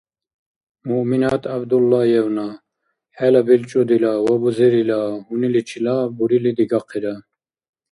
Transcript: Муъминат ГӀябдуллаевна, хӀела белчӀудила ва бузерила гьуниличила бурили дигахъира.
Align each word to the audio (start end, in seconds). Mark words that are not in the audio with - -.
Муъминат 0.87 1.43
ГӀябдуллаевна, 1.47 2.47
хӀела 3.17 3.41
белчӀудила 3.47 4.11
ва 4.25 4.33
бузерила 4.41 4.99
гьуниличила 5.25 5.95
бурили 6.15 6.51
дигахъира. 6.57 7.15